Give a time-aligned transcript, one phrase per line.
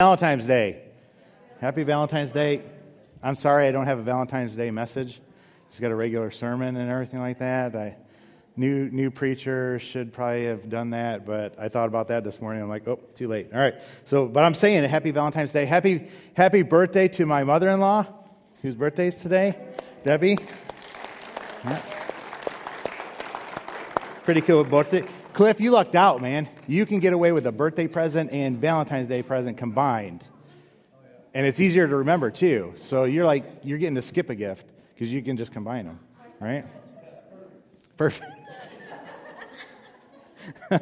[0.00, 0.80] Valentine's Day.
[1.60, 2.62] Happy Valentine's Day.
[3.22, 5.20] I'm sorry I don't have a Valentine's Day message.
[5.68, 7.76] Just got a regular sermon and everything like that.
[7.76, 7.98] I
[8.56, 12.62] new new preacher should probably have done that, but I thought about that this morning.
[12.62, 13.48] I'm like, oh, too late.
[13.52, 13.74] All right.
[14.06, 15.66] So, but I'm saying happy Valentine's Day.
[15.66, 18.06] Happy happy birthday to my mother-in-law,
[18.62, 19.54] whose birthday is today,
[20.02, 20.38] Debbie.
[21.62, 21.82] Yeah.
[24.24, 25.04] Pretty cool birthday.
[25.40, 26.50] Cliff, you lucked out, man.
[26.66, 30.22] You can get away with a birthday present and Valentine's Day present combined.
[31.32, 32.74] And it's easier to remember, too.
[32.76, 35.98] So you're like, you're getting to skip a gift because you can just combine them,
[36.40, 36.66] right?
[37.96, 38.30] Perfect.
[40.70, 40.80] All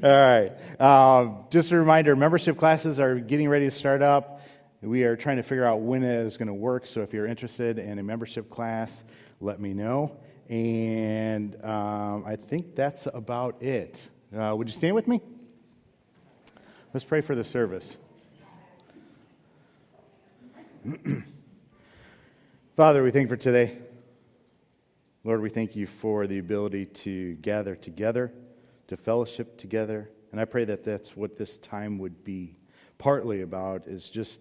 [0.00, 0.52] right.
[0.80, 4.42] Um, just a reminder membership classes are getting ready to start up.
[4.80, 6.86] We are trying to figure out when it is going to work.
[6.86, 9.02] So if you're interested in a membership class,
[9.40, 10.16] let me know.
[10.48, 13.98] And um, I think that's about it.
[14.36, 15.20] Uh, would you stand with me?
[16.94, 17.96] Let's pray for the service.
[22.76, 23.78] Father, we thank you for today.
[25.24, 28.32] Lord, we thank you for the ability to gather together,
[28.86, 30.08] to fellowship together.
[30.30, 32.54] And I pray that that's what this time would be
[32.98, 34.38] partly about, is just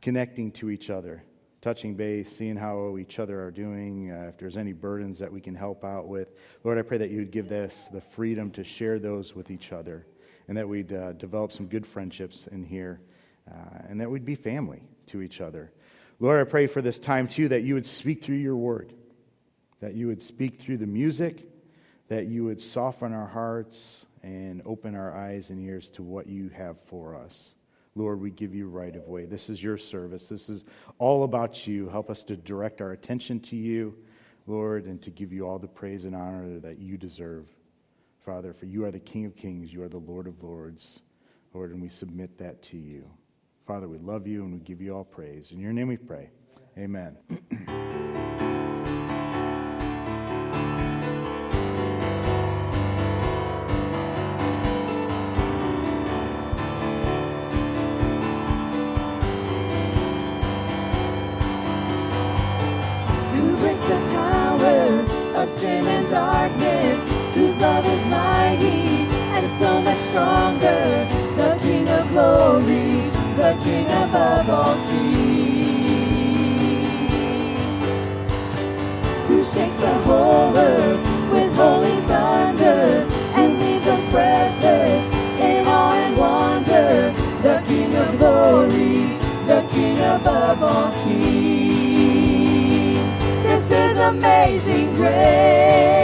[0.00, 1.24] connecting to each other,
[1.64, 5.40] touching base, seeing how each other are doing, uh, if there's any burdens that we
[5.40, 6.28] can help out with.
[6.62, 9.72] Lord, I pray that you would give us the freedom to share those with each
[9.72, 10.04] other
[10.46, 13.00] and that we'd uh, develop some good friendships in here
[13.50, 15.72] uh, and that we'd be family to each other.
[16.20, 18.92] Lord, I pray for this time too that you would speak through your word,
[19.80, 21.48] that you would speak through the music,
[22.08, 26.50] that you would soften our hearts and open our eyes and ears to what you
[26.50, 27.54] have for us.
[27.96, 29.24] Lord, we give you right of way.
[29.24, 30.26] This is your service.
[30.26, 30.64] This is
[30.98, 31.88] all about you.
[31.88, 33.96] Help us to direct our attention to you,
[34.46, 37.46] Lord, and to give you all the praise and honor that you deserve.
[38.24, 41.00] Father, for you are the King of kings, you are the Lord of lords,
[41.52, 43.08] Lord, and we submit that to you.
[43.66, 45.52] Father, we love you and we give you all praise.
[45.52, 46.30] In your name we pray.
[46.76, 47.16] Amen.
[70.14, 70.86] stronger.
[71.34, 76.30] The King of glory, the King above all kings,
[79.26, 81.00] who shakes the whole earth
[81.32, 83.08] with holy thunder
[83.40, 85.04] and leaves us breathless
[85.48, 87.12] in awe and wonder.
[87.42, 89.18] The King of glory,
[89.50, 92.32] the King above all kings.
[93.42, 96.03] This is amazing grace.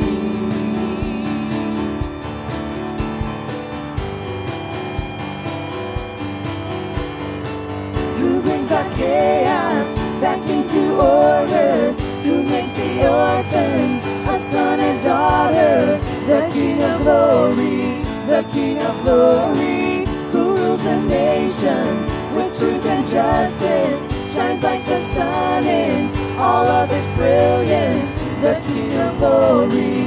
[9.01, 11.93] Chaos back into order?
[12.25, 15.99] Who makes the orphans a son and daughter?
[16.29, 23.05] The King of glory, the King of glory, who rules the nations with truth and
[23.07, 23.99] justice,
[24.33, 28.11] shines like the sun in all of its brilliance.
[28.45, 29.97] The King of glory,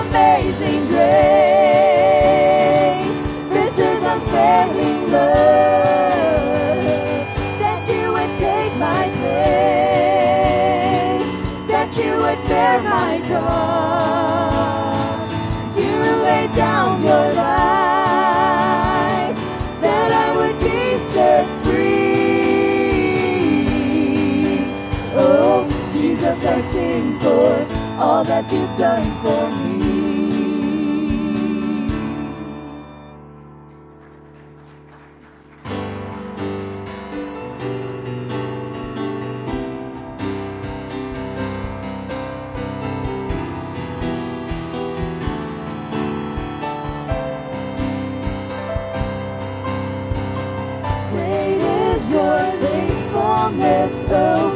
[0.00, 1.14] amazing grace.
[3.54, 6.84] This is unfailing love.
[7.62, 11.26] That you would take my place.
[11.72, 15.24] That you would bear my cross.
[15.78, 15.96] You
[16.28, 19.36] lay down your life.
[19.80, 21.86] That I would be set free.
[25.16, 27.66] Oh, Jesus, I sing for
[27.98, 29.65] all that you've done for me.
[53.88, 54.55] so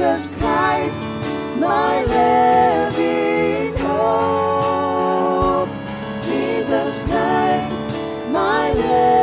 [0.00, 1.06] Jesus Christ,
[1.58, 5.68] my living hope.
[6.16, 7.78] Jesus Christ,
[8.30, 9.19] my living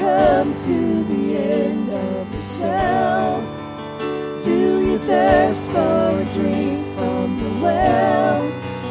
[0.00, 3.44] to the end of yourself?
[4.44, 8.50] Do you thirst for a drink from the well?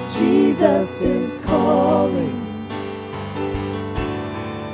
[0.10, 2.46] Jesus is calling.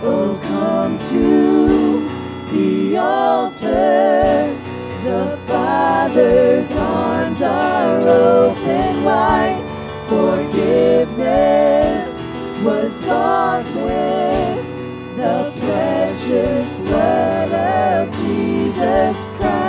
[0.03, 2.09] Oh, come to
[2.51, 4.55] the altar.
[5.03, 9.63] The Father's arms are open wide.
[10.09, 12.07] Forgiveness
[12.63, 14.24] was bought with
[16.25, 19.65] precious blood of Jesus Christ.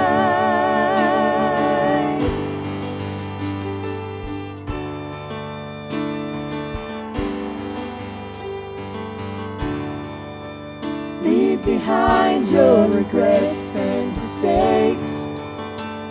[11.22, 15.28] Leave behind your regrets and mistakes.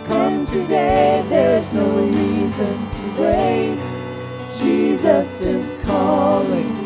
[0.06, 3.82] Come today, there's no reason to wait.
[4.60, 6.85] Jesus is calling.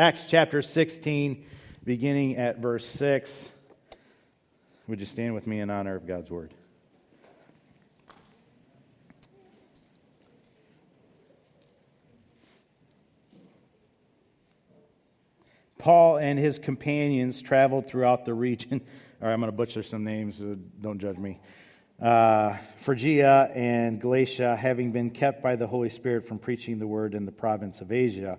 [0.00, 1.44] Acts chapter 16,
[1.84, 3.50] beginning at verse 6.
[4.88, 6.54] Would you stand with me in honor of God's word?
[15.76, 18.80] Paul and his companions traveled throughout the region.
[19.20, 21.40] All right, I'm going to butcher some names, so don't judge me.
[22.00, 27.14] Uh, Phrygia and Galatia, having been kept by the Holy Spirit from preaching the word
[27.14, 28.38] in the province of Asia.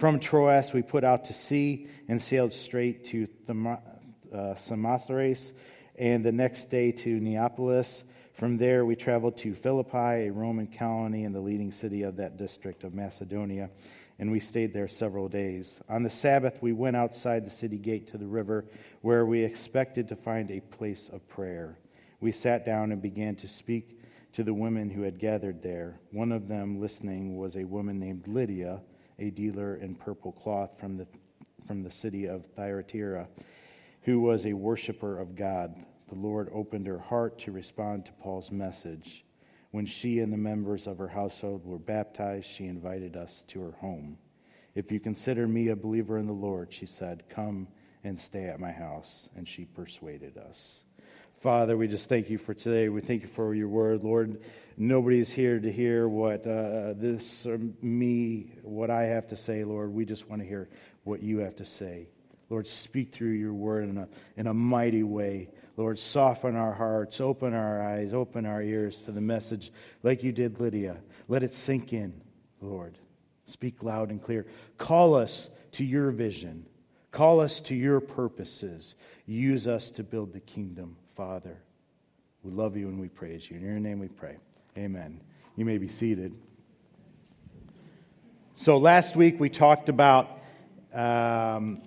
[0.00, 3.28] From Troas, we put out to sea and sailed straight to
[4.32, 5.52] uh, Samothrace,
[5.94, 8.02] and the next day to Neapolis.
[8.32, 12.38] From there, we traveled to Philippi, a Roman colony and the leading city of that
[12.38, 13.68] district of Macedonia,
[14.18, 15.78] and we stayed there several days.
[15.86, 18.64] On the Sabbath, we went outside the city gate to the river,
[19.02, 21.76] where we expected to find a place of prayer.
[22.20, 24.00] We sat down and began to speak
[24.32, 26.00] to the women who had gathered there.
[26.10, 28.80] One of them listening was a woman named Lydia
[29.20, 31.06] a dealer in purple cloth from the,
[31.66, 33.28] from the city of Thyatira,
[34.02, 35.74] who was a worshiper of God.
[36.08, 39.24] The Lord opened her heart to respond to Paul's message.
[39.70, 43.72] When she and the members of her household were baptized, she invited us to her
[43.72, 44.18] home.
[44.74, 47.68] If you consider me a believer in the Lord, she said, come
[48.02, 49.28] and stay at my house.
[49.36, 50.84] And she persuaded us.
[51.40, 52.90] Father, we just thank you for today.
[52.90, 54.42] We thank you for your word, Lord.
[54.76, 59.90] Nobody's here to hear what uh, this or me, what I have to say, Lord.
[59.94, 60.68] We just want to hear
[61.02, 62.08] what you have to say.
[62.50, 65.48] Lord, speak through your word in a, in a mighty way.
[65.78, 69.72] Lord, soften our hearts, open our eyes, open our ears to the message
[70.02, 70.98] like you did Lydia.
[71.26, 72.20] Let it sink in,
[72.60, 72.98] Lord.
[73.46, 74.44] Speak loud and clear.
[74.76, 76.66] Call us to your vision.
[77.12, 78.94] Call us to your purposes.
[79.24, 81.58] Use us to build the kingdom Father.
[82.42, 83.58] We love you and we praise you.
[83.58, 84.38] In your name we pray.
[84.78, 85.20] Amen.
[85.54, 86.32] You may be seated.
[88.54, 90.38] So, last week we talked about
[90.94, 91.82] um,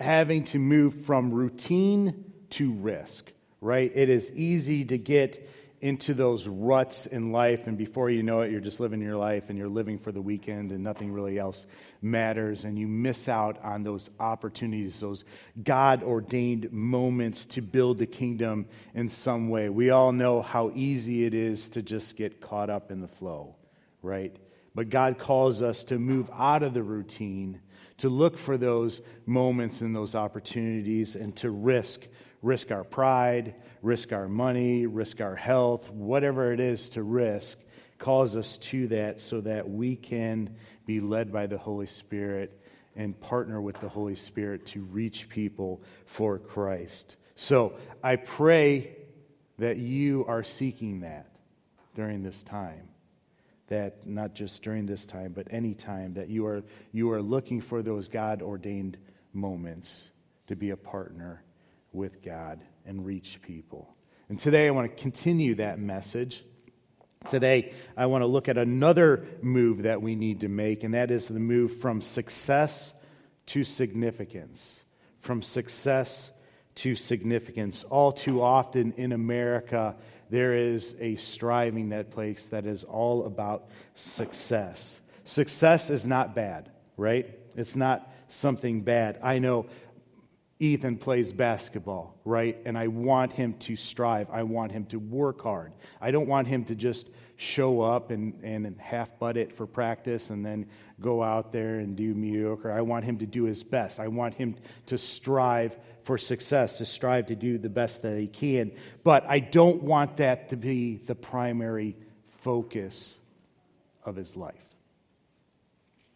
[0.00, 3.92] having to move from routine to risk, right?
[3.94, 5.48] It is easy to get
[5.80, 9.48] into those ruts in life, and before you know it, you're just living your life
[9.48, 11.64] and you're living for the weekend, and nothing really else
[12.02, 15.24] matters, and you miss out on those opportunities, those
[15.62, 19.70] God ordained moments to build the kingdom in some way.
[19.70, 23.56] We all know how easy it is to just get caught up in the flow,
[24.02, 24.36] right?
[24.74, 27.60] But God calls us to move out of the routine,
[28.00, 32.06] to look for those moments and those opportunities, and to risk
[32.42, 37.58] risk our pride, risk our money, risk our health, whatever it is to risk,
[37.98, 40.54] calls us to that so that we can
[40.86, 42.58] be led by the Holy Spirit
[42.96, 47.16] and partner with the Holy Spirit to reach people for Christ.
[47.36, 48.96] So I pray
[49.58, 51.26] that you are seeking that
[51.94, 52.89] during this time.
[53.70, 57.60] That not just during this time, but any time, that you are, you are looking
[57.60, 58.98] for those God ordained
[59.32, 60.10] moments
[60.48, 61.42] to be a partner
[61.92, 63.94] with God and reach people.
[64.28, 66.44] And today I want to continue that message.
[67.28, 71.10] Today I want to look at another move that we need to make, and that
[71.10, 72.92] is the move from success
[73.46, 74.80] to significance.
[75.20, 76.30] From success
[76.76, 77.84] to significance.
[77.90, 79.96] All too often in America,
[80.30, 85.00] there is a striving that place that is all about success.
[85.24, 87.38] Success is not bad, right?
[87.56, 89.18] It's not something bad.
[89.22, 89.66] I know
[90.60, 92.58] Ethan plays basketball, right?
[92.64, 94.30] And I want him to strive.
[94.30, 95.72] I want him to work hard.
[96.00, 100.28] I don't want him to just show up and, and half butt it for practice
[100.28, 100.66] and then
[101.00, 102.70] go out there and do mediocre.
[102.70, 103.98] I want him to do his best.
[103.98, 105.78] I want him to strive
[106.10, 108.72] for success, to strive to do the best that he can.
[109.04, 111.96] But I don't want that to be the primary
[112.42, 113.16] focus
[114.04, 114.66] of his life,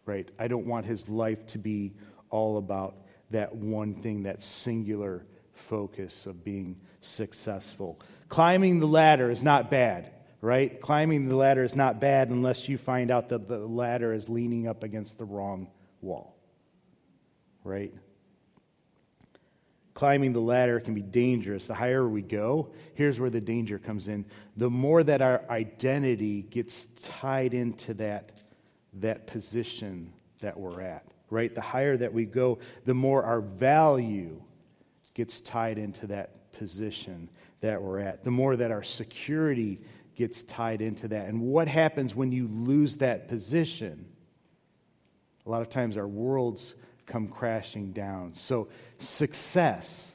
[0.05, 0.27] right?
[0.37, 1.93] I don't want his life to be
[2.29, 2.97] all about
[3.29, 7.97] that one thing, that singular focus of being successful.
[8.27, 10.81] Climbing the ladder is not bad, right?
[10.81, 14.67] Climbing the ladder is not bad unless you find out that the ladder is leaning
[14.67, 15.69] up against the wrong
[16.01, 16.35] wall,
[17.63, 17.93] right?
[19.95, 21.65] Climbing the ladder can be dangerous.
[21.65, 24.25] The higher we go, here's where the danger comes in.
[24.55, 28.31] The more that our identity gets tied into that,
[28.93, 31.53] that position that we're at right?
[31.53, 34.41] The higher that we go, the more our value
[35.13, 37.29] gets tied into that position
[37.61, 39.81] that we're at, the more that our security
[40.15, 41.27] gets tied into that.
[41.27, 44.05] And what happens when you lose that position?
[45.45, 46.75] A lot of times our worlds
[47.05, 48.33] come crashing down.
[48.33, 48.67] So,
[48.99, 50.13] success,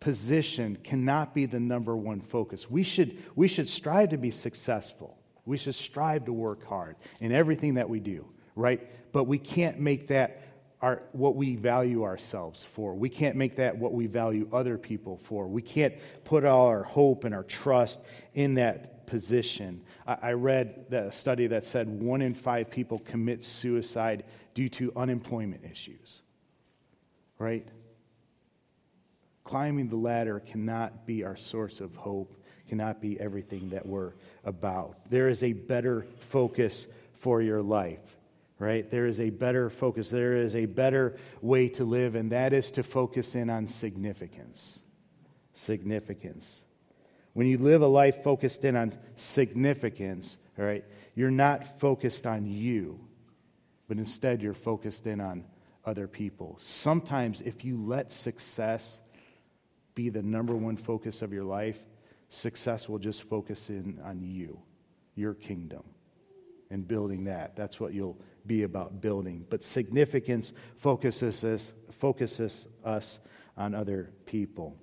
[0.00, 2.70] position cannot be the number one focus.
[2.70, 5.18] We should, we should strive to be successful.
[5.44, 8.26] We should strive to work hard in everything that we do
[8.58, 9.12] right?
[9.12, 10.42] But we can't make that
[10.82, 12.94] our, what we value ourselves for.
[12.94, 15.48] We can't make that what we value other people for.
[15.48, 18.00] We can't put all our hope and our trust
[18.34, 19.82] in that position.
[20.06, 24.24] I, I read a study that said one in five people commit suicide
[24.54, 26.22] due to unemployment issues,
[27.38, 27.66] right?
[29.44, 32.34] Climbing the ladder cannot be our source of hope,
[32.68, 34.12] cannot be everything that we're
[34.44, 34.96] about.
[35.08, 36.86] There is a better focus
[37.20, 38.00] for your life
[38.58, 38.90] right?
[38.90, 40.10] There is a better focus.
[40.10, 44.80] There is a better way to live, and that is to focus in on significance.
[45.54, 46.64] Significance.
[47.34, 52.46] When you live a life focused in on significance, all right, you're not focused on
[52.46, 52.98] you,
[53.86, 55.44] but instead you're focused in on
[55.88, 56.58] other people.
[56.60, 59.00] Sometimes, if you let success
[59.94, 61.80] be the number one focus of your life,
[62.28, 64.60] success will just focus in on you,
[65.14, 65.82] your kingdom,
[66.70, 67.56] and building that.
[67.56, 69.46] That's what you'll be about building.
[69.48, 73.18] But significance focuses us, focuses us
[73.56, 74.76] on other people.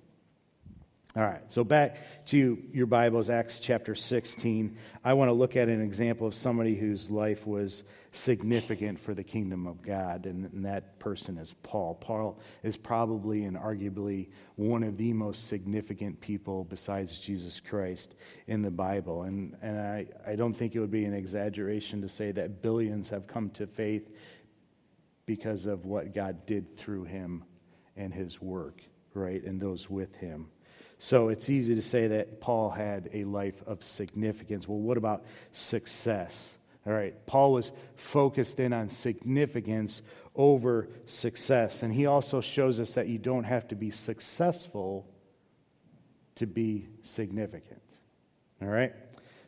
[1.16, 4.76] All right, so back to your Bibles, Acts chapter 16.
[5.02, 9.24] I want to look at an example of somebody whose life was significant for the
[9.24, 11.94] kingdom of God, and, that person is Paul.
[11.94, 18.14] Paul is probably and arguably one of the most significant people besides Jesus Christ
[18.46, 19.22] in the Bible.
[19.22, 23.08] And, and I, I don't think it would be an exaggeration to say that billions
[23.08, 24.10] have come to faith
[25.24, 27.42] because of what God did through him
[27.96, 28.82] and his work,
[29.14, 30.48] right, and those with him.
[30.98, 34.66] So it's easy to say that Paul had a life of significance.
[34.66, 36.56] Well, what about success?
[36.86, 40.02] All right, Paul was focused in on significance
[40.36, 41.82] over success.
[41.82, 45.06] And he also shows us that you don't have to be successful
[46.36, 47.82] to be significant.
[48.62, 48.92] All right?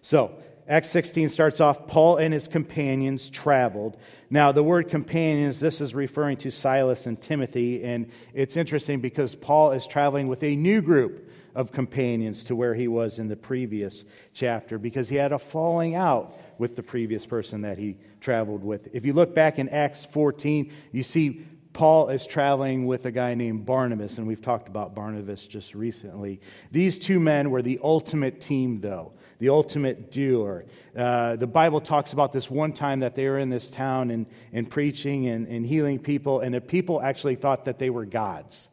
[0.03, 0.33] So,
[0.67, 3.97] Acts 16 starts off Paul and his companions traveled.
[4.29, 7.85] Now, the word companions, this is referring to Silas and Timothy.
[7.85, 12.73] And it's interesting because Paul is traveling with a new group of companions to where
[12.73, 17.27] he was in the previous chapter because he had a falling out with the previous
[17.27, 18.89] person that he traveled with.
[18.93, 23.35] If you look back in Acts 14, you see Paul is traveling with a guy
[23.35, 26.41] named Barnabas, and we've talked about Barnabas just recently.
[26.71, 30.65] These two men were the ultimate team, though, the ultimate doer.
[30.97, 34.27] Uh, the Bible talks about this one time that they were in this town and,
[34.53, 38.69] and preaching and, and healing people, and the people actually thought that they were gods.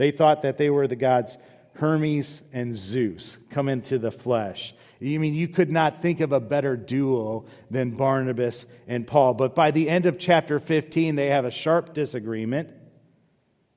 [0.00, 1.36] They thought that they were the gods
[1.74, 4.74] Hermes and Zeus come into the flesh.
[4.98, 9.34] You mean you could not think of a better duo than Barnabas and Paul.
[9.34, 12.68] But by the end of chapter 15, they have a sharp disagreement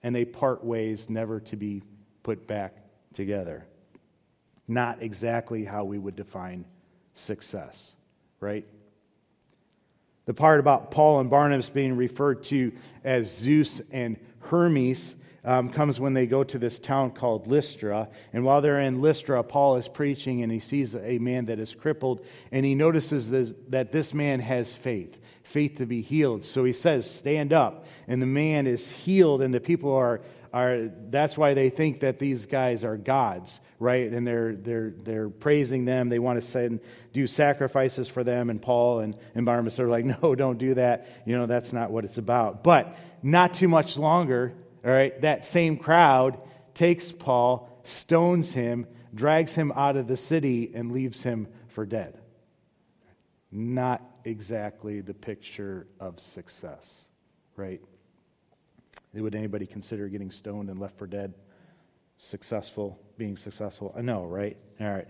[0.03, 1.81] and they part ways, never to be
[2.23, 2.75] put back
[3.13, 3.65] together.
[4.67, 6.65] Not exactly how we would define
[7.13, 7.93] success,
[8.41, 8.65] right?
[10.25, 15.99] The part about Paul and Barnabas being referred to as Zeus and Hermes um, comes
[15.99, 18.09] when they go to this town called Lystra.
[18.31, 21.75] And while they're in Lystra, Paul is preaching and he sees a man that is
[21.75, 26.45] crippled and he notices this, that this man has faith, faith to be healed.
[26.45, 27.85] So he says, Stand up.
[28.07, 30.21] And the man is healed, and the people are.
[30.55, 34.11] Are, that's why they think that these guys are gods, right?
[34.11, 36.09] And they're, they're, they're praising them.
[36.09, 36.79] They want to send,
[37.11, 38.51] do sacrifices for them.
[38.51, 41.07] And Paul and, and Barnabas are like, no, don't do that.
[41.25, 42.63] You know, that's not what it's about.
[42.63, 44.53] But not too much longer,
[44.85, 46.37] all right, that same crowd
[46.73, 52.19] takes Paul, stones him, drags him out of the city, and leaves him for dead.
[53.51, 57.07] Not exactly the picture of success,
[57.55, 57.81] right?
[59.13, 61.33] Would anybody consider getting stoned and left for dead
[62.17, 63.93] successful, being successful?
[63.95, 64.57] I know, right?
[64.81, 65.07] All right.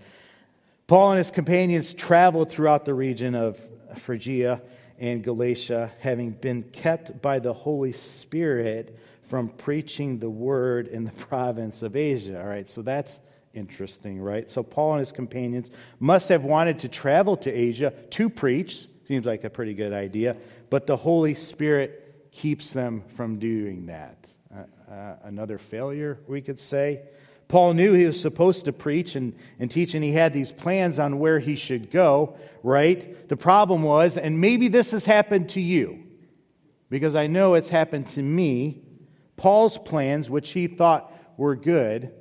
[0.88, 3.60] Paul and his companions traveled throughout the region of
[3.98, 4.62] Phrygia
[5.00, 11.12] and Galatia, having been kept by the Holy Spirit from preaching the word in the
[11.28, 12.40] province of Asia.
[12.40, 13.20] All right, so that's
[13.54, 14.50] interesting, right?
[14.50, 18.88] So Paul and his companions must have wanted to travel to Asia to preach.
[19.08, 20.38] Seems like a pretty good idea,
[20.70, 24.18] but the Holy Spirit keeps them from doing that.
[24.54, 27.02] Uh, uh, another failure, we could say.
[27.48, 30.98] Paul knew he was supposed to preach and, and teach, and he had these plans
[30.98, 33.28] on where he should go, right?
[33.30, 36.04] The problem was, and maybe this has happened to you,
[36.90, 38.83] because I know it's happened to me,
[39.44, 42.14] Paul's plans, which he thought were good,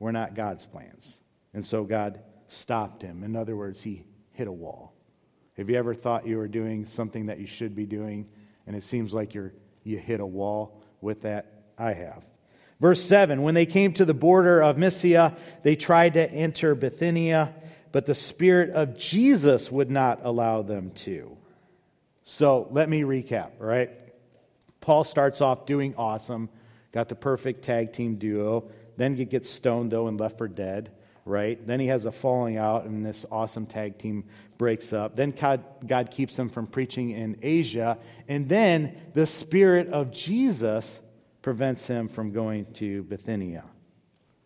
[0.00, 1.16] were not God's plans.
[1.54, 3.22] And so God stopped him.
[3.22, 4.02] In other words, he
[4.32, 4.92] hit a wall.
[5.56, 8.26] Have you ever thought you were doing something that you should be doing,
[8.66, 9.52] and it seems like you're,
[9.84, 11.52] you hit a wall with that?
[11.78, 12.24] I have.
[12.80, 17.54] Verse 7 When they came to the border of Mysia, they tried to enter Bithynia,
[17.92, 21.36] but the Spirit of Jesus would not allow them to.
[22.24, 24.07] So let me recap, right?
[24.88, 26.48] Paul starts off doing awesome,
[26.92, 30.90] got the perfect tag team duo, then he gets stoned, though, and left for dead,
[31.26, 31.58] right?
[31.66, 34.24] Then he has a falling out, and this awesome tag team
[34.56, 35.14] breaks up.
[35.14, 37.98] Then God, God keeps him from preaching in Asia,
[38.28, 41.00] and then the Spirit of Jesus
[41.42, 43.64] prevents him from going to Bithynia.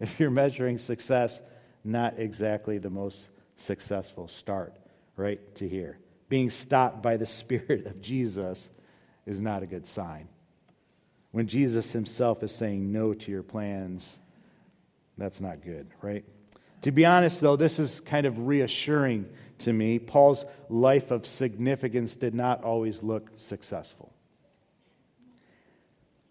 [0.01, 1.41] If you're measuring success,
[1.85, 4.77] not exactly the most successful start,
[5.15, 6.01] right, to here.
[6.29, 8.71] Being stopped by the Spirit of Jesus
[9.25, 10.29] is not a good sign.
[11.33, 14.19] When Jesus himself is saying no to your plans,
[15.19, 16.25] that's not good, right?
[16.83, 19.29] To be honest, though, this is kind of reassuring
[19.61, 19.99] to me.
[19.99, 24.13] Paul's life of significance did not always look successful.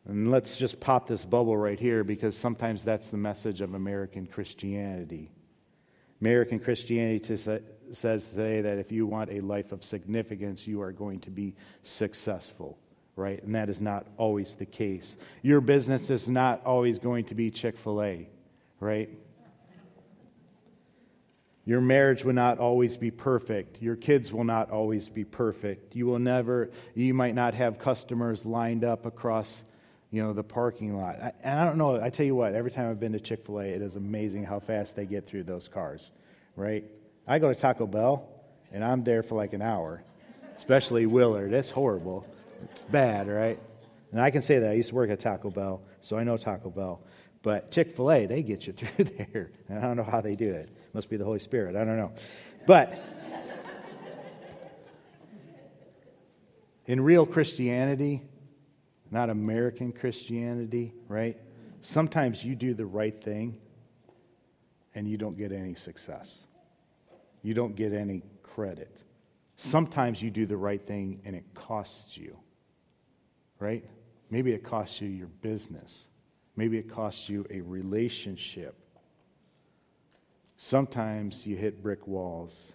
[0.07, 4.25] And let's just pop this bubble right here because sometimes that's the message of American
[4.25, 5.31] Christianity.
[6.19, 7.37] American Christianity
[7.93, 11.55] says today that if you want a life of significance, you are going to be
[11.83, 12.77] successful,
[13.15, 13.41] right?
[13.43, 15.15] And that is not always the case.
[15.41, 18.27] Your business is not always going to be Chick fil A,
[18.79, 19.09] right?
[21.63, 23.81] Your marriage will not always be perfect.
[23.81, 25.95] Your kids will not always be perfect.
[25.95, 29.63] You will never, you might not have customers lined up across
[30.09, 31.21] you know, the parking lot.
[31.21, 33.45] I, and I don't know, I tell you what, every time I've been to Chick
[33.45, 36.11] fil A, it is amazing how fast they get through those cars,
[36.55, 36.83] right?
[37.27, 38.27] I go to Taco Bell,
[38.73, 40.03] and I'm there for like an hour,
[40.57, 41.53] especially Willard.
[41.53, 42.25] It's horrible.
[42.71, 43.59] It's bad, right?
[44.11, 44.69] And I can say that.
[44.69, 47.01] I used to work at Taco Bell, so I know Taco Bell.
[47.43, 49.51] But Chick fil A, they get you through there.
[49.69, 50.69] And I don't know how they do it.
[50.93, 51.75] Must be the Holy Spirit.
[51.75, 52.11] I don't know.
[52.67, 52.97] But
[56.85, 58.21] in real Christianity,
[59.09, 61.37] not American Christianity, right?
[61.81, 63.59] Sometimes you do the right thing
[64.93, 66.45] and you don't get any success.
[67.43, 69.01] You don't get any credit.
[69.57, 72.37] Sometimes you do the right thing and it costs you,
[73.61, 73.85] right?
[74.29, 76.07] Maybe it costs you your business.
[76.57, 78.75] Maybe it costs you a relationship.
[80.57, 82.73] Sometimes you hit brick walls.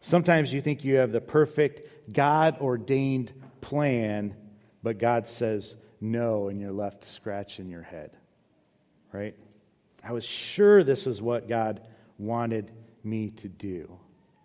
[0.00, 4.34] Sometimes you think you have the perfect God ordained plan
[4.82, 8.10] but God says no, and you're left scratching your head.
[9.12, 9.36] Right?
[10.02, 11.80] I was sure this is what God
[12.18, 12.70] wanted
[13.04, 13.98] me to do.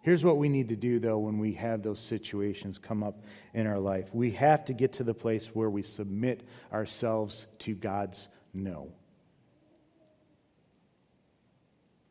[0.07, 3.67] Here's what we need to do, though, when we have those situations come up in
[3.67, 4.05] our life.
[4.13, 8.87] We have to get to the place where we submit ourselves to God's no.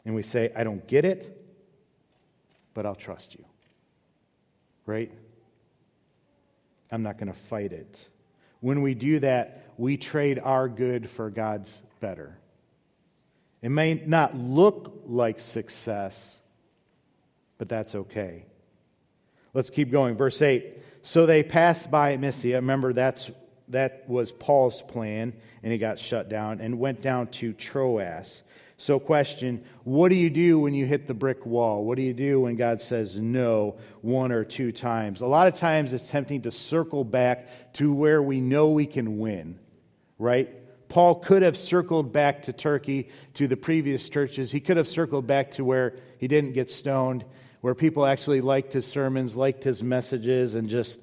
[0.05, 1.43] And we say, I don't get it,
[2.75, 3.47] but I'll trust you.
[4.85, 5.11] Right?
[6.93, 8.07] I'm not going to fight it.
[8.61, 12.37] When we do that, we trade our good for God's better.
[13.63, 16.37] It may not look like success,
[17.59, 18.45] but that's okay.
[19.55, 20.17] Let's keep going.
[20.17, 20.83] Verse 8.
[21.03, 22.57] So they passed by Mysia.
[22.57, 23.31] Remember, that's,
[23.69, 28.43] that was Paul's plan, and he got shut down, and went down to Troas.
[28.79, 31.85] So, question what do you do when you hit the brick wall?
[31.85, 35.23] What do you do when God says no one or two times?
[35.23, 39.19] A lot of times it's tempting to circle back to where we know we can
[39.19, 39.59] win,
[40.19, 40.51] right?
[40.89, 44.53] Paul could have circled back to Turkey, to the previous churches.
[44.53, 47.25] He could have circled back to where he didn't get stoned,
[47.67, 51.01] where people actually liked his sermons, liked his messages, and just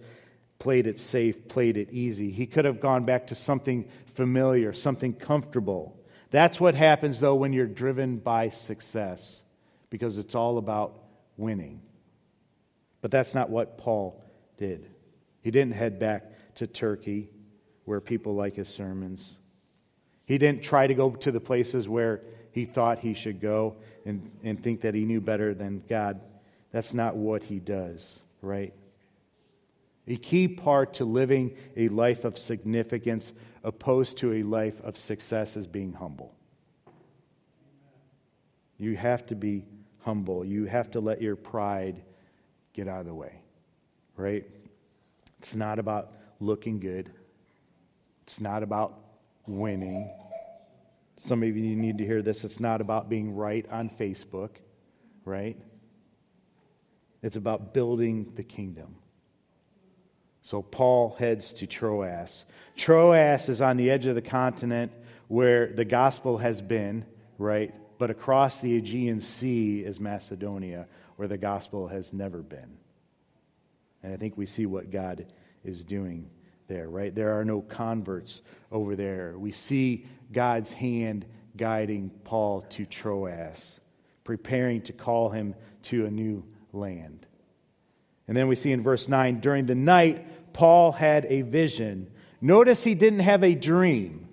[0.59, 2.31] played it safe, played it easy.
[2.31, 5.99] He could have gone back to something familiar, something comfortable.
[6.31, 9.43] That's what happens, though, when you're driven by success,
[9.89, 10.97] because it's all about
[11.35, 11.81] winning.
[13.01, 14.23] But that's not what Paul
[14.57, 14.89] did.
[15.41, 17.29] He didn't head back to Turkey,
[17.83, 19.37] where people like his sermons.
[20.25, 22.21] He didn't try to go to the places where
[22.53, 23.75] he thought he should go
[24.05, 26.21] and, and think that he knew better than God.
[26.73, 28.73] That's not what he does, right?
[30.07, 33.31] A key part to living a life of significance
[33.63, 36.35] opposed to a life of success is being humble.
[38.77, 39.63] You have to be
[39.99, 40.43] humble.
[40.43, 42.01] You have to let your pride
[42.73, 43.39] get out of the way,
[44.17, 44.43] right?
[45.39, 47.09] It's not about looking good,
[48.23, 48.99] it's not about
[49.45, 50.09] winning.
[51.19, 52.43] Some of you need to hear this.
[52.43, 54.49] It's not about being right on Facebook,
[55.23, 55.55] right?
[57.23, 58.95] It's about building the kingdom.
[60.43, 62.43] So Paul heads to Troas.
[62.75, 64.91] Troas is on the edge of the continent
[65.29, 67.05] where the gospel has been,
[67.37, 67.73] right?
[67.97, 72.77] But across the Aegean Sea is Macedonia, where the gospel has never been.
[74.03, 75.25] And I think we see what God
[75.63, 76.29] is doing
[76.67, 77.15] there, right?
[77.15, 79.35] There are no converts over there.
[79.37, 83.79] We see God's hand guiding Paul to Troas,
[84.25, 86.43] preparing to call him to a new
[86.73, 87.25] land.
[88.27, 92.11] And then we see in verse 9 during the night, Paul had a vision.
[92.41, 94.27] Notice he didn't have a dream,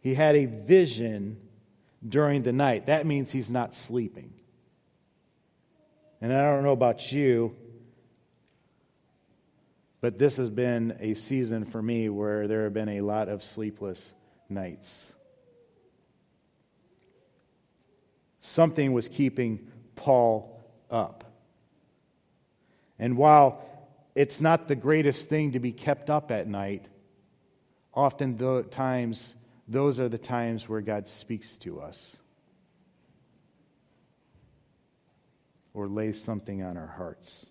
[0.00, 1.38] he had a vision
[2.06, 2.86] during the night.
[2.86, 4.32] That means he's not sleeping.
[6.20, 7.56] And I don't know about you,
[10.00, 13.42] but this has been a season for me where there have been a lot of
[13.42, 14.12] sleepless
[14.48, 15.12] nights.
[18.40, 21.24] Something was keeping Paul up.
[22.98, 23.64] And while
[24.14, 26.86] it's not the greatest thing to be kept up at night,
[27.94, 29.34] often the times
[29.68, 32.16] those are the times where God speaks to us
[35.74, 37.46] or lays something on our hearts.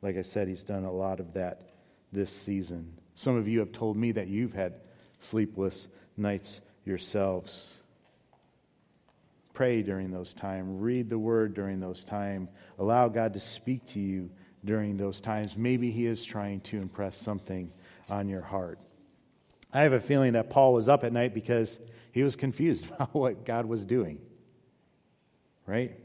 [0.00, 1.60] Like I said, He's done a lot of that
[2.12, 2.94] this season.
[3.14, 4.74] Some of you have told me that you've had
[5.20, 5.86] sleepless
[6.16, 7.74] nights yourselves.
[9.52, 10.68] Pray during those times.
[10.80, 12.48] Read the word during those times.
[12.78, 14.30] Allow God to speak to you
[14.64, 15.56] during those times.
[15.56, 17.70] Maybe He is trying to impress something
[18.08, 18.78] on your heart.
[19.72, 21.80] I have a feeling that Paul was up at night because
[22.12, 24.20] he was confused about what God was doing.
[25.66, 25.98] Right?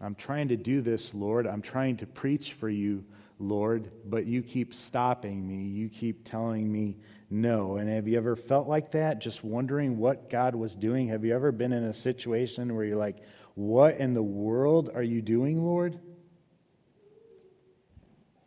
[0.00, 1.46] I'm trying to do this, Lord.
[1.46, 3.04] I'm trying to preach for you,
[3.38, 5.64] Lord, but you keep stopping me.
[5.68, 6.96] You keep telling me
[7.28, 7.76] no.
[7.76, 11.08] And have you ever felt like that, just wondering what God was doing?
[11.08, 13.18] Have you ever been in a situation where you're like,
[13.54, 15.98] what in the world are you doing, Lord?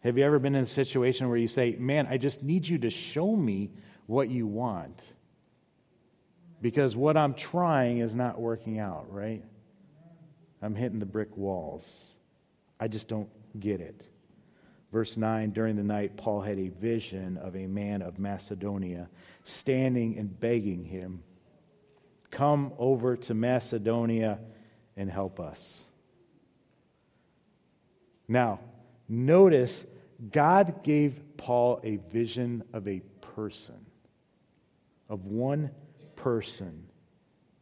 [0.02, 2.78] Have you ever been in a situation where you say, Man, I just need you
[2.80, 3.72] to show me
[4.06, 5.02] what you want?
[6.62, 9.44] Because what I'm trying is not working out, right?
[10.62, 12.06] I'm hitting the brick walls.
[12.80, 13.30] I just don't
[13.60, 14.08] get it.
[14.92, 19.10] Verse 9 During the night, Paul had a vision of a man of Macedonia
[19.44, 21.24] standing and begging him,
[22.32, 24.40] Come over to Macedonia
[24.96, 25.84] and help us.
[28.28, 28.60] Now,
[29.10, 29.88] Notice
[30.32, 33.88] God gave Paul a vision of a person,
[35.10, 35.72] of one
[36.16, 36.86] person,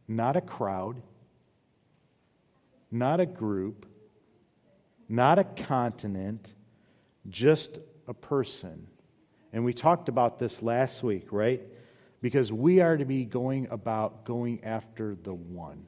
[0.06, 1.00] not a crowd,
[2.90, 3.86] not a group,
[5.08, 6.46] not a continent,
[7.30, 8.86] just a person.
[9.52, 11.62] And we talked about this last week, right?
[12.20, 15.86] Because we are to be going about going after the one.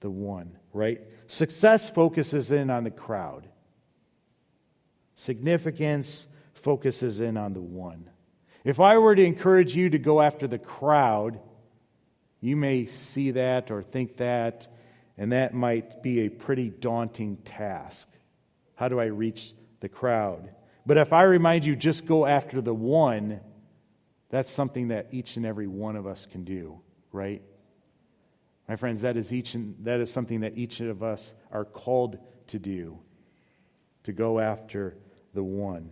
[0.00, 1.00] The one, right?
[1.26, 3.48] Success focuses in on the crowd.
[5.14, 8.10] Significance focuses in on the one.
[8.64, 11.40] If I were to encourage you to go after the crowd,
[12.40, 14.68] you may see that or think that,
[15.16, 18.08] and that might be a pretty daunting task.
[18.74, 20.50] How do I reach the crowd?
[20.84, 23.40] But if I remind you, just go after the one,
[24.30, 26.80] that's something that each and every one of us can do,
[27.12, 27.42] right?
[28.68, 32.18] My friends, that is, each and, that is something that each of us are called
[32.48, 32.98] to do,
[34.04, 34.96] to go after
[35.34, 35.90] the one.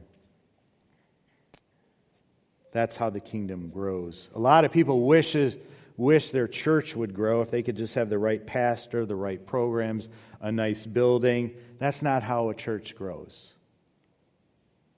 [2.72, 4.28] That's how the kingdom grows.
[4.34, 5.56] A lot of people wishes,
[5.96, 9.44] wish their church would grow if they could just have the right pastor, the right
[9.44, 10.08] programs,
[10.40, 11.52] a nice building.
[11.78, 13.54] That's not how a church grows.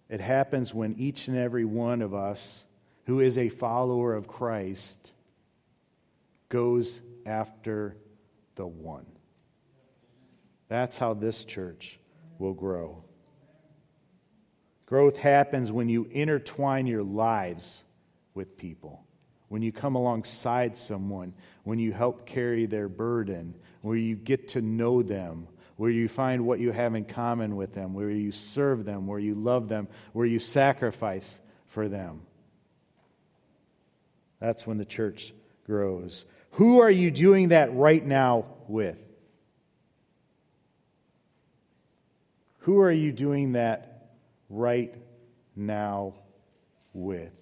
[0.09, 2.64] It happens when each and every one of us
[3.07, 5.12] who is a follower of Christ
[6.48, 7.96] goes after
[8.54, 9.07] the one.
[10.68, 11.98] That's how this church
[12.38, 13.04] will grow.
[14.86, 17.82] Growth happens when you intertwine your lives
[18.34, 19.04] with people,
[19.48, 21.32] when you come alongside someone,
[21.64, 26.47] when you help carry their burden, where you get to know them, where you find
[26.47, 29.89] what you have in common with them, where you serve them, where you love them,
[30.12, 32.22] where you sacrifice for them.
[34.41, 35.33] That's when the church
[35.64, 36.24] grows.
[36.53, 38.99] Who are you doing that right now with?
[42.61, 43.97] Who are you doing that
[44.49, 44.95] right
[45.55, 46.14] now
[46.93, 47.33] with.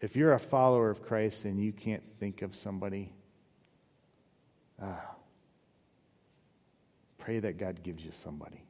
[0.00, 3.12] If you're a follower of Christ and you can't think of somebody,
[4.82, 5.13] ah,
[7.24, 8.62] pray that God gives you somebody.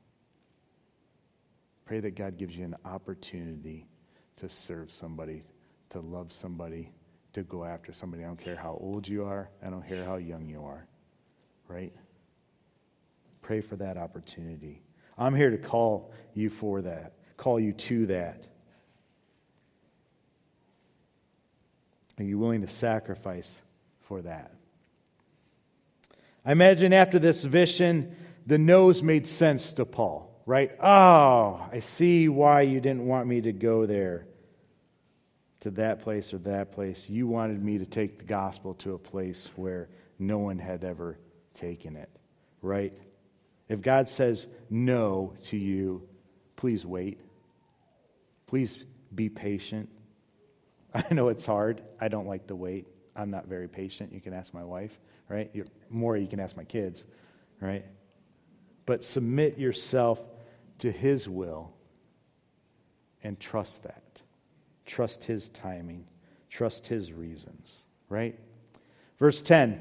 [1.86, 3.88] Pray that God gives you an opportunity
[4.36, 5.42] to serve somebody,
[5.90, 6.92] to love somebody,
[7.32, 8.22] to go after somebody.
[8.22, 10.86] I don't care how old you are, I don't care how young you are,
[11.66, 11.92] right?
[13.42, 14.82] Pray for that opportunity.
[15.18, 18.44] I'm here to call you for that, call you to that.
[22.18, 23.52] Are you willing to sacrifice
[24.02, 24.52] for that?
[26.46, 28.14] I imagine after this vision,
[28.46, 30.70] the no's made sense to Paul, right?
[30.80, 34.26] Oh, I see why you didn't want me to go there,
[35.60, 37.08] to that place or that place.
[37.08, 39.88] You wanted me to take the gospel to a place where
[40.18, 41.18] no one had ever
[41.54, 42.10] taken it,
[42.60, 42.92] right?
[43.68, 46.06] If God says no to you,
[46.56, 47.18] please wait.
[48.46, 48.78] Please
[49.14, 49.88] be patient.
[50.94, 51.82] I know it's hard.
[52.00, 52.86] I don't like to wait.
[53.16, 54.12] I'm not very patient.
[54.12, 54.92] You can ask my wife,
[55.28, 55.50] right?
[55.54, 57.04] You're, more, you can ask my kids,
[57.60, 57.84] right?
[58.86, 60.22] But submit yourself
[60.78, 61.72] to His will
[63.22, 64.02] and trust that.
[64.84, 66.06] Trust His timing,
[66.50, 68.38] trust His reasons, right?
[69.18, 69.80] Verse 10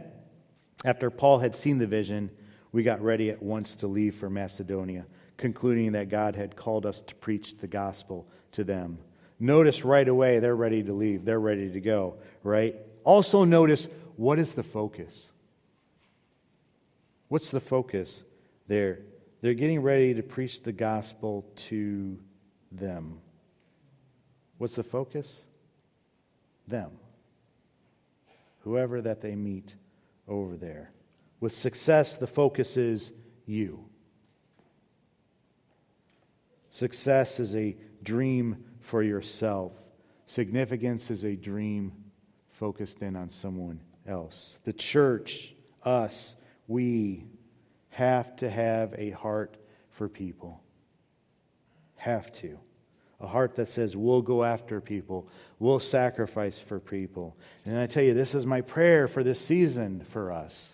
[0.85, 2.29] After Paul had seen the vision,
[2.71, 5.05] we got ready at once to leave for Macedonia,
[5.37, 8.97] concluding that God had called us to preach the gospel to them.
[9.39, 12.75] Notice right away they're ready to leave, they're ready to go, right?
[13.03, 15.29] Also, notice what is the focus?
[17.27, 18.23] What's the focus
[18.73, 18.99] there?
[19.41, 22.17] They're getting ready to preach the gospel to
[22.71, 23.19] them.
[24.57, 25.45] What's the focus?
[26.67, 26.91] Them.
[28.61, 29.75] Whoever that they meet
[30.27, 30.91] over there.
[31.39, 33.11] With success, the focus is
[33.45, 33.85] you.
[36.71, 39.73] Success is a dream for yourself,
[40.25, 41.93] significance is a dream
[42.51, 44.57] focused in on someone else.
[44.63, 45.53] The church,
[45.83, 46.35] us,
[46.67, 47.25] we
[47.93, 49.55] have to have a heart
[49.91, 50.61] for people.
[51.95, 52.59] Have to.
[53.21, 55.29] A heart that says, we'll go after people,
[55.59, 57.37] we'll sacrifice for people.
[57.65, 60.73] And I tell you, this is my prayer for this season for us.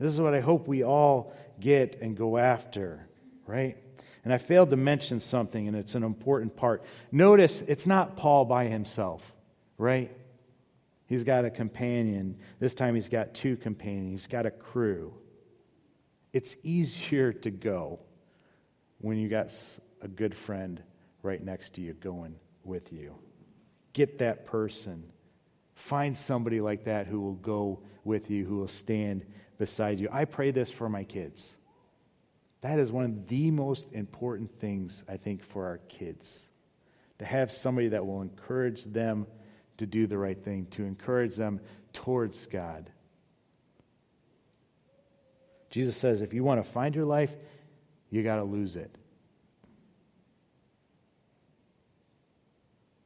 [0.00, 3.06] This is what I hope we all get and go after,
[3.46, 3.76] right?
[4.24, 6.82] And I failed to mention something, and it's an important part.
[7.12, 9.22] Notice it's not Paul by himself,
[9.76, 10.10] right?
[11.06, 12.38] He's got a companion.
[12.58, 15.12] This time he's got two companions, he's got a crew.
[16.34, 18.00] It's easier to go
[18.98, 19.52] when you got
[20.02, 20.82] a good friend
[21.22, 23.14] right next to you going with you.
[23.92, 25.04] Get that person.
[25.76, 29.24] Find somebody like that who will go with you, who will stand
[29.58, 30.08] beside you.
[30.10, 31.56] I pray this for my kids.
[32.62, 36.40] That is one of the most important things, I think, for our kids.
[37.20, 39.28] To have somebody that will encourage them
[39.76, 41.60] to do the right thing, to encourage them
[41.92, 42.90] towards God.
[45.74, 47.34] Jesus says if you want to find your life,
[48.08, 48.94] you got to lose it.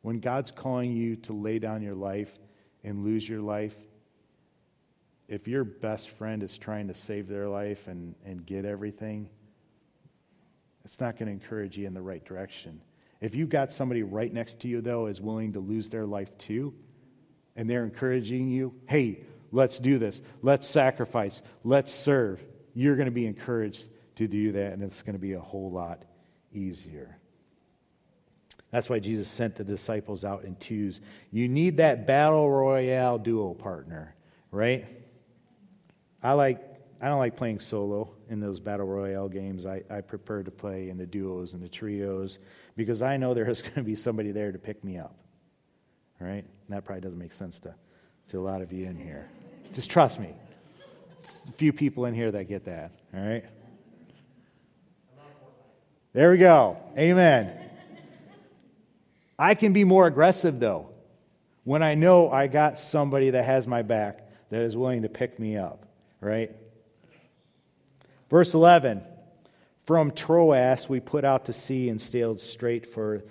[0.03, 2.31] When God's calling you to lay down your life
[2.85, 3.75] and lose your life,
[5.29, 9.31] if your best friend is trying to save their life and, and get everything,
[10.85, 12.83] it's not going to encourage you in the right direction.
[13.23, 16.37] If you've got somebody right next to you, though, is willing to lose their life
[16.37, 16.75] too,
[17.57, 22.43] and they're encouraging you, hey, let's do this, let's sacrifice, let's serve,
[22.79, 25.69] you're going to be encouraged to do that, and it's going to be a whole
[25.69, 26.05] lot
[26.53, 27.19] easier.
[28.71, 31.01] That's why Jesus sent the disciples out in twos.
[31.33, 34.15] You need that battle royale duo partner,
[34.53, 34.87] right?
[36.23, 36.63] I like
[37.01, 39.67] I don't like playing solo in those battle royale games.
[39.67, 42.39] I, I prefer to play in the duos and the trios
[42.77, 45.17] because I know there is going to be somebody there to pick me up.
[46.21, 46.45] All right?
[46.45, 47.75] And that probably doesn't make sense to,
[48.31, 49.29] to a lot of you in here.
[49.73, 50.35] Just trust me.
[51.57, 52.93] Few people in here that get that.
[53.15, 53.45] All right?
[56.13, 56.79] There we go.
[56.97, 57.53] Amen.
[59.39, 60.91] I can be more aggressive, though,
[61.65, 65.39] when I know I got somebody that has my back that is willing to pick
[65.39, 65.87] me up,
[66.21, 66.51] right?
[68.31, 69.03] Verse 11
[69.87, 73.23] From Troas we put out to sea and sailed straight for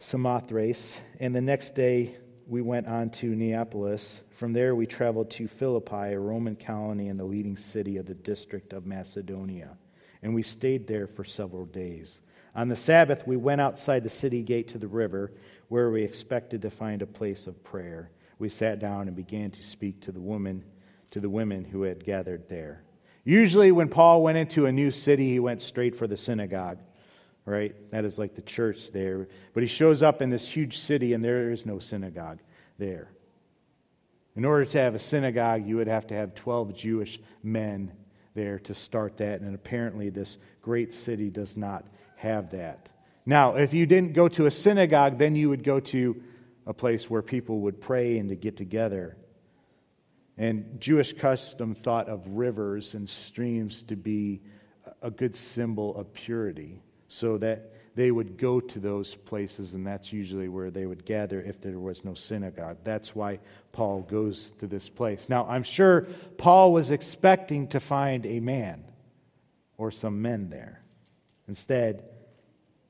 [0.00, 4.20] Samothrace, and the next day we went on to Neapolis.
[4.30, 8.14] From there we traveled to Philippi, a Roman colony and the leading city of the
[8.14, 9.76] district of Macedonia,
[10.22, 12.20] and we stayed there for several days.
[12.54, 15.32] On the Sabbath, we went outside the city gate to the river,
[15.68, 18.10] where we expected to find a place of prayer.
[18.38, 20.64] We sat down and began to speak to the woman,
[21.12, 22.82] to the women who had gathered there.
[23.24, 26.78] Usually, when Paul went into a new city, he went straight for the synagogue,
[27.44, 27.74] right?
[27.90, 29.28] That is like the church there.
[29.54, 32.40] But he shows up in this huge city, and there is no synagogue
[32.78, 33.10] there.
[34.34, 37.92] In order to have a synagogue, you would have to have 12 Jewish men
[38.34, 41.84] there to start that, and apparently, this great city does not
[42.16, 42.88] have that.
[43.26, 46.22] Now, if you didn't go to a synagogue, then you would go to
[46.66, 49.16] a place where people would pray and to get together.
[50.38, 54.40] And Jewish custom thought of rivers and streams to be
[55.02, 56.82] a good symbol of purity,
[57.12, 61.42] so that they would go to those places, and that's usually where they would gather
[61.42, 62.78] if there was no synagogue.
[62.84, 63.38] That's why
[63.70, 65.28] Paul goes to this place.
[65.28, 66.06] Now, I'm sure
[66.38, 68.84] Paul was expecting to find a man
[69.76, 70.80] or some men there.
[71.48, 72.02] Instead,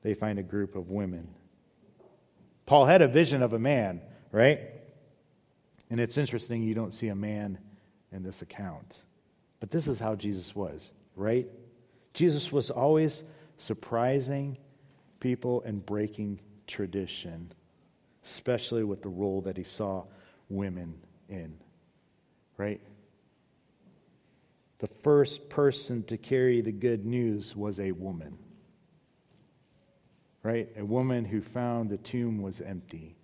[0.03, 1.27] they find a group of women.
[2.65, 3.99] Paul had a vision of a man,
[4.31, 4.61] right?
[5.89, 7.57] And it's interesting you don't see a man
[8.13, 8.99] in this account.
[9.59, 10.81] But this is how Jesus was,
[11.17, 11.47] right?
[12.13, 13.23] Jesus was always
[13.57, 14.57] surprising
[15.19, 17.51] people and breaking tradition,
[18.23, 20.03] especially with the role that he saw
[20.49, 20.95] women
[21.29, 21.55] in.
[22.57, 22.81] Right?
[24.79, 28.37] The first person to carry the good news was a woman.
[30.43, 30.69] Right?
[30.77, 33.15] A woman who found the tomb was empty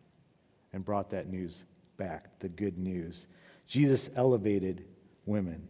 [0.71, 1.65] and brought that news
[1.97, 3.27] back, the good news.
[3.67, 4.86] Jesus elevated
[5.25, 5.67] women.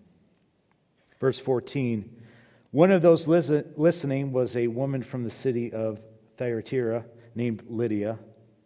[1.19, 2.18] Verse 14
[2.71, 6.05] One of those listening was a woman from the city of
[6.37, 7.03] Thyatira
[7.33, 8.19] named Lydia,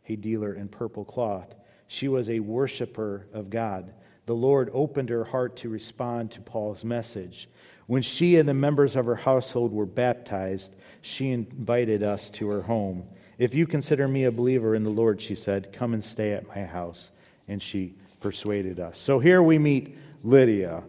[0.09, 1.55] a dealer in purple cloth.
[1.87, 3.93] She was a worshiper of God.
[4.25, 7.49] The Lord opened her heart to respond to Paul's message.
[7.87, 12.63] When she and the members of her household were baptized, she invited us to her
[12.63, 13.05] home.
[13.37, 16.47] If you consider me a believer in the Lord, she said, come and stay at
[16.47, 17.11] my house.
[17.47, 18.97] And she persuaded us.
[18.97, 20.83] So here we meet Lydia.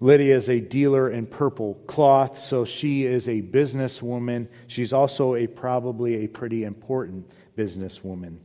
[0.00, 4.48] Lydia is a dealer in purple cloth, so she is a businesswoman.
[4.66, 8.38] She's also a probably a pretty important businesswoman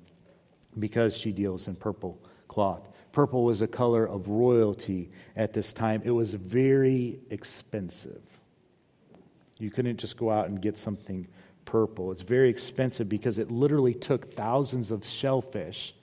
[0.77, 2.87] because she deals in purple cloth.
[3.11, 6.01] Purple was a color of royalty at this time.
[6.05, 8.21] It was very expensive.
[9.57, 11.27] You couldn't just go out and get something
[11.65, 12.11] purple.
[12.11, 15.93] It's very expensive because it literally took thousands of shellfish,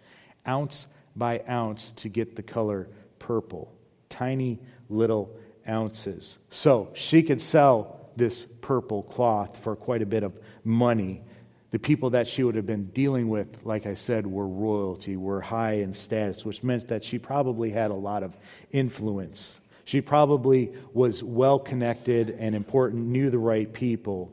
[0.46, 2.88] ounce by ounce, to get the color
[3.18, 3.72] purple.
[4.08, 5.36] Tiny little
[5.68, 6.38] ounces.
[6.50, 10.32] So she could sell this purple cloth for quite a bit of
[10.64, 11.22] money.
[11.70, 15.40] The people that she would have been dealing with, like I said, were royalty, were
[15.40, 18.36] high in status, which meant that she probably had a lot of
[18.72, 19.58] influence.
[19.84, 24.32] She probably was well connected and important, knew the right people,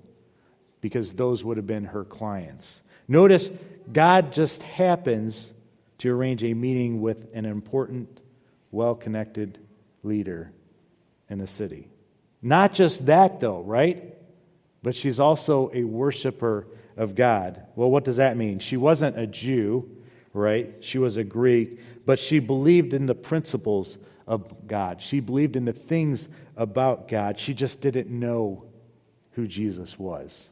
[0.82, 2.82] because those would have been her clients.
[3.08, 3.52] Notice,
[3.92, 5.52] God just happens
[6.00, 8.22] to arrange a meeting with an important,
[8.72, 9.60] well connected
[10.04, 10.52] leader
[11.30, 11.90] in the city.
[12.42, 14.16] Not just that, though, right?
[14.84, 17.66] But she's also a worshiper of God.
[17.76, 18.60] Well, what does that mean?
[18.60, 19.90] She wasn't a Jew,
[20.34, 20.76] right?
[20.82, 23.98] She was a Greek, but she believed in the principles
[24.28, 25.02] of God.
[25.02, 27.40] She believed in the things about God.
[27.40, 28.66] She just didn't know
[29.32, 30.50] who Jesus was.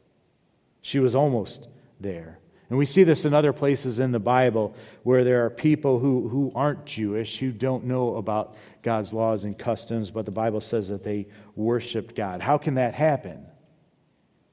[0.81, 1.67] She was almost
[1.99, 2.39] there.
[2.71, 6.29] And we see this in other places in the Bible where there are people who,
[6.29, 10.87] who aren't Jewish, who don't know about God's laws and customs, but the Bible says
[10.87, 12.39] that they worshiped God.
[12.39, 13.45] How can that happen?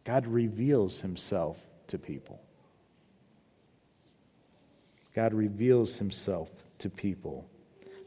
[0.02, 2.42] God reveals himself to people.
[5.14, 6.50] God reveals himself
[6.80, 7.48] to people.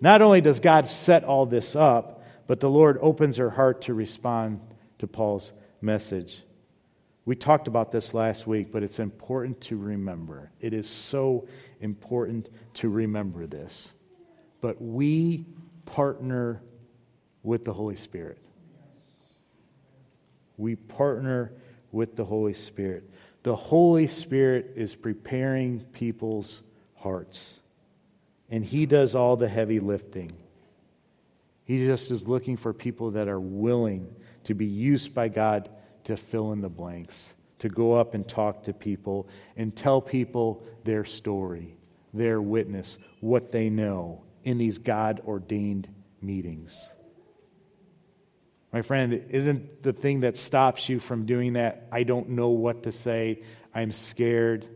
[0.01, 3.93] Not only does God set all this up, but the Lord opens her heart to
[3.93, 4.59] respond
[4.99, 6.43] to Paul's message.
[7.25, 10.51] We talked about this last week, but it's important to remember.
[10.59, 11.47] It is so
[11.79, 13.93] important to remember this.
[14.59, 15.45] But we
[15.85, 16.61] partner
[17.43, 18.39] with the Holy Spirit.
[20.57, 21.51] We partner
[21.91, 23.09] with the Holy Spirit.
[23.43, 26.61] The Holy Spirit is preparing people's
[26.95, 27.59] hearts,
[28.49, 30.31] and He does all the heavy lifting.
[31.65, 35.69] He just is looking for people that are willing to be used by God
[36.05, 40.63] to fill in the blanks, to go up and talk to people and tell people
[40.83, 41.75] their story,
[42.13, 45.87] their witness, what they know in these God ordained
[46.21, 46.89] meetings.
[48.73, 52.83] My friend, isn't the thing that stops you from doing that, I don't know what
[52.83, 53.41] to say,
[53.73, 54.67] I'm scared?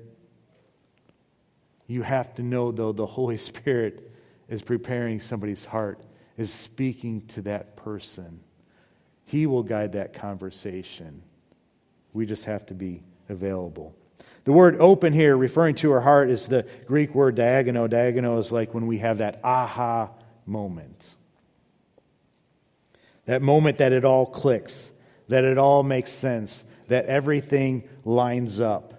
[1.88, 4.12] You have to know, though, the Holy Spirit
[4.50, 6.02] is preparing somebody's heart,
[6.38, 8.42] is speaking to that person.
[9.26, 11.22] He will guide that conversation.
[12.14, 13.96] We just have to be available.
[14.46, 17.90] The word open here, referring to our heart, is the Greek word diagono.
[17.90, 20.12] Diagono is like when we have that aha
[20.46, 21.16] moment.
[23.26, 24.92] That moment that it all clicks,
[25.30, 28.94] that it all makes sense, that everything lines up,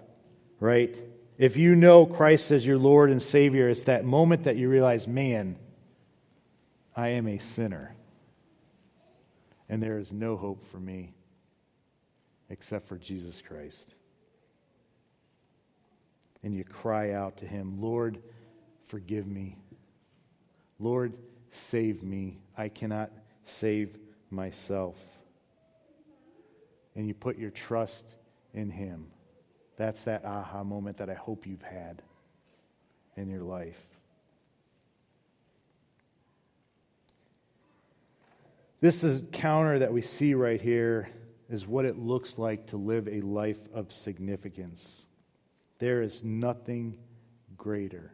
[0.59, 0.93] right?
[1.37, 5.07] If you know Christ as your Lord and Savior, it's that moment that you realize,
[5.07, 5.55] man,
[6.93, 7.96] I am a sinner
[9.69, 11.13] and there is no hope for me
[12.49, 13.93] except for Jesus Christ.
[16.43, 18.19] And you cry out to him, Lord,
[18.87, 19.57] forgive me.
[20.79, 21.13] Lord,
[21.51, 22.39] save me.
[22.57, 23.11] I cannot
[23.43, 23.97] save
[24.29, 24.95] myself.
[26.95, 28.05] And you put your trust
[28.53, 29.07] in him.
[29.75, 32.01] That's that aha moment that I hope you've had
[33.15, 33.96] in your life.
[38.79, 41.09] This is counter that we see right here
[41.49, 45.07] is what it looks like to live a life of significance.
[45.79, 46.97] There is nothing
[47.57, 48.13] greater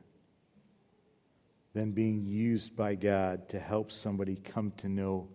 [1.73, 5.27] than being used by God to help somebody come to know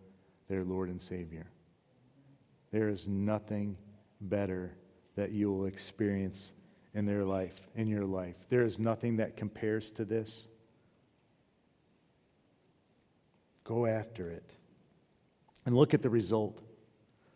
[0.49, 1.47] their Lord and Savior.
[2.73, 3.77] There is nothing
[4.23, 4.73] better
[5.17, 6.53] that you will experience
[6.95, 8.37] in their life, in your life.
[8.49, 10.47] There is nothing that compares to this.
[13.65, 14.53] Go after it.
[15.69, 16.63] And look at the result.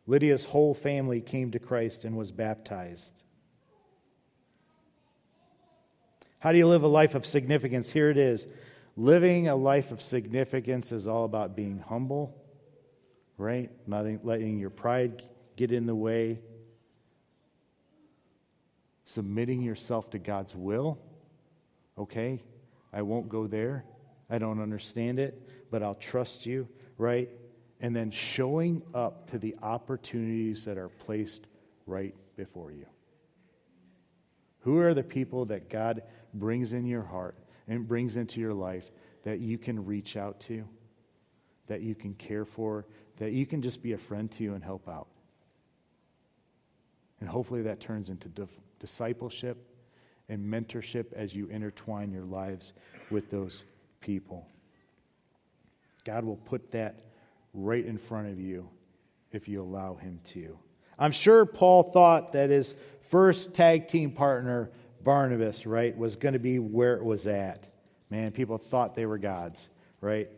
[0.07, 3.12] Lydia's whole family came to Christ and was baptized.
[6.39, 7.91] How do you live a life of significance?
[7.91, 8.47] Here it is.
[8.97, 12.35] Living a life of significance is all about being humble,
[13.37, 13.70] right?
[13.87, 15.22] Not letting your pride
[15.57, 16.41] get in the way,
[19.05, 20.99] submitting yourself to God's will.
[21.99, 22.43] Okay,
[22.95, 23.85] I won't go there.
[24.30, 26.66] I don't understand it, but I'll trust you,
[26.97, 27.28] right?
[27.83, 31.43] And then showing up to the opportunities that are placed
[31.87, 32.87] right before you.
[34.61, 36.03] Who are the people that God
[36.33, 38.91] brings in your heart and brings into your life
[39.24, 40.64] that you can reach out to,
[41.66, 42.87] that you can care for,
[43.18, 45.09] that you can just be a friend to you and help out?
[47.20, 48.28] And hopefully that turns into
[48.78, 49.59] discipleship
[50.28, 52.72] and mentorship as you intertwine your lives
[53.11, 53.64] with those
[54.01, 54.47] people.
[56.05, 57.12] God will put that
[57.53, 58.68] right in front of you
[59.30, 60.59] if you allow Him to.
[60.98, 62.74] I'm sure Paul thought that his
[63.11, 64.70] first tag team partner,
[65.03, 67.64] Barnabas, right, was going to be where it was at.
[68.11, 69.68] Man, people thought they were gods,
[70.00, 70.28] right?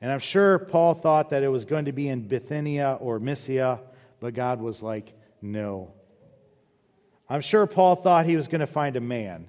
[0.00, 3.80] And I'm sure Paul thought that it was going to be in Bithynia or Mysia,
[4.20, 5.12] but God was like,
[5.42, 5.92] no.
[7.28, 9.46] I'm sure Paul thought he was going to find a man.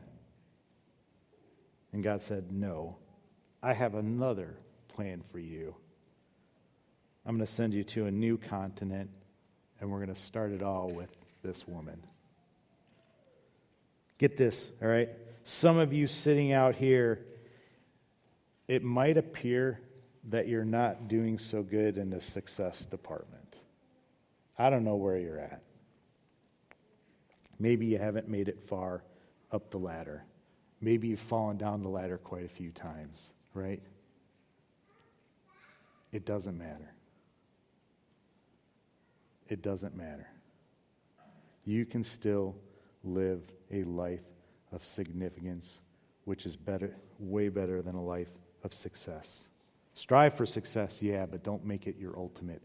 [1.93, 2.97] And God said, No,
[3.63, 4.57] I have another
[4.89, 5.75] plan for you.
[7.29, 9.11] I'm going to send you to a new continent,
[9.79, 11.11] and we're going to start it all with
[11.43, 12.01] this woman.
[14.17, 15.09] Get this, all right?
[15.43, 17.23] Some of you sitting out here,
[18.67, 19.79] it might appear
[20.29, 23.57] that you're not doing so good in the success department.
[24.57, 25.61] I don't know where you're at.
[27.59, 29.03] Maybe you haven't made it far
[29.51, 30.23] up the ladder.
[30.81, 33.83] Maybe you've fallen down the ladder quite a few times, right?
[36.11, 36.95] It doesn't matter.
[39.49, 40.27] It doesn't matter.
[41.65, 42.55] You can still
[43.03, 43.41] live
[43.71, 44.21] a life
[44.71, 45.79] of significance,
[46.25, 48.29] which is better, way better than a life
[48.63, 49.49] of success.
[49.95, 52.61] Strive for success, yeah, but don't make it your ultimate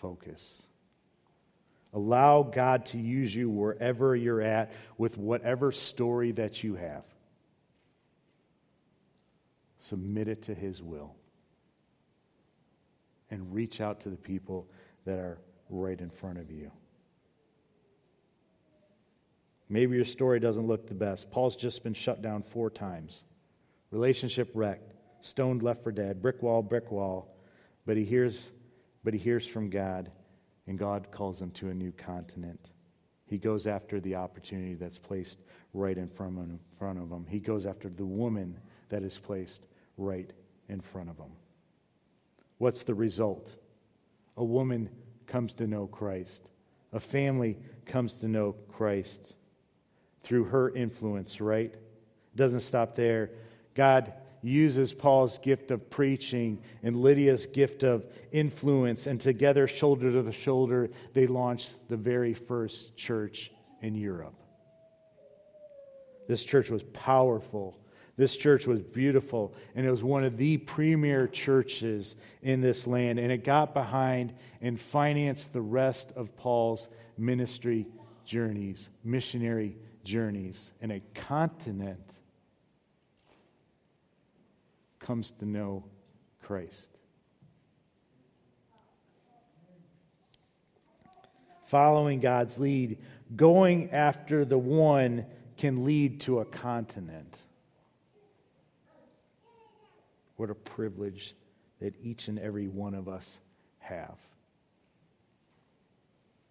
[0.00, 0.62] focus.
[1.94, 7.04] Allow God to use you wherever you're at with whatever story that you have.
[9.78, 11.14] Submit it to His will.
[13.30, 14.68] And reach out to the people
[15.04, 15.38] that are
[15.68, 16.70] right in front of you.
[19.68, 21.30] Maybe your story doesn't look the best.
[21.30, 23.24] Paul's just been shut down four times.
[23.90, 27.36] Relationship wrecked, stoned left for dead, brick wall, brick wall.
[27.84, 28.50] But he hears,
[29.02, 30.10] but he hears from God
[30.66, 32.70] and God calls him to a new continent.
[33.26, 35.38] He goes after the opportunity that's placed
[35.72, 37.26] right in front of him.
[37.28, 38.58] He goes after the woman
[38.88, 40.32] that is placed right
[40.68, 41.32] in front of him.
[42.58, 43.54] What's the result?
[44.36, 44.88] A woman
[45.26, 46.42] comes to know Christ.
[46.92, 49.34] A family comes to know Christ
[50.22, 51.72] through her influence, right?
[51.72, 53.30] It doesn't stop there.
[53.74, 54.12] God
[54.42, 60.32] uses Paul's gift of preaching and Lydia's gift of influence, and together, shoulder to the
[60.32, 63.50] shoulder, they launched the very first church
[63.82, 64.34] in Europe.
[66.28, 67.78] This church was powerful.
[68.16, 73.18] This church was beautiful, and it was one of the premier churches in this land.
[73.18, 76.88] And it got behind and financed the rest of Paul's
[77.18, 77.86] ministry
[78.24, 82.00] journeys, missionary journeys, And a continent
[84.98, 85.84] comes to know
[86.42, 86.88] Christ.
[91.66, 92.98] Following God's lead,
[93.34, 97.34] going after the one can lead to a continent.
[100.36, 101.34] What a privilege
[101.80, 103.38] that each and every one of us
[103.78, 104.16] have.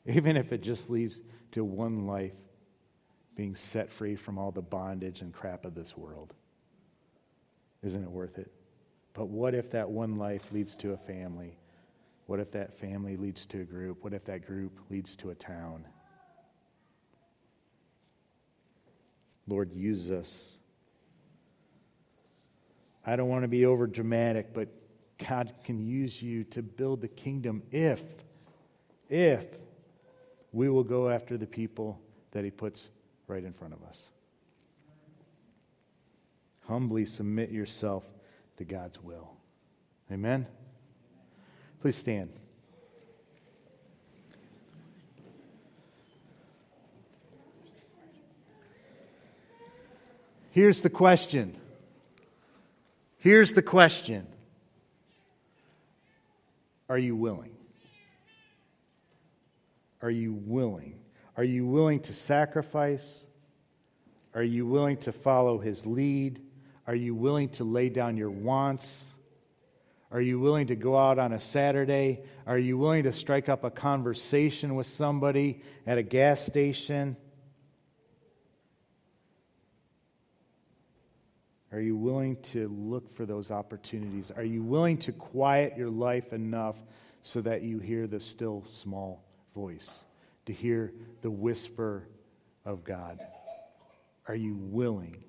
[0.05, 1.19] Even if it just leads
[1.51, 2.33] to one life
[3.35, 6.33] being set free from all the bondage and crap of this world.
[7.83, 8.51] Isn't it worth it?
[9.13, 11.57] But what if that one life leads to a family?
[12.27, 14.03] What if that family leads to a group?
[14.03, 15.85] What if that group leads to a town?
[19.47, 20.57] Lord, use us.
[23.05, 24.67] I don't want to be over dramatic, but
[25.17, 28.01] God can use you to build the kingdom if,
[29.09, 29.45] if
[30.51, 31.99] we will go after the people
[32.31, 32.87] that He puts
[33.27, 34.09] right in front of us.
[36.67, 38.03] Humbly submit yourself
[38.57, 39.29] to God's will.
[40.11, 40.47] Amen?
[41.81, 42.31] Please stand.
[50.49, 51.57] Here's the question.
[53.25, 54.27] Here's the question
[56.87, 57.55] Are you willing?
[60.03, 60.99] Are you willing?
[61.35, 63.25] Are you willing to sacrifice?
[64.35, 66.39] Are you willing to follow his lead?
[66.85, 69.03] Are you willing to lay down your wants?
[70.11, 72.21] Are you willing to go out on a Saturday?
[72.45, 77.17] Are you willing to strike up a conversation with somebody at a gas station?
[81.75, 84.31] Are you willing to look for those opportunities?
[84.33, 86.77] Are you willing to quiet your life enough
[87.21, 89.91] so that you hear the still small voice,
[90.45, 92.07] to hear the whisper
[92.63, 93.19] of God?
[94.29, 95.21] Are you willing?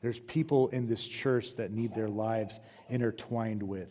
[0.00, 3.90] There's people in this church that need their lives intertwined with,